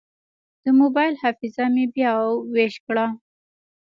[0.63, 2.11] د موبایل حافظه مې بیا
[2.53, 3.05] ویش کړه.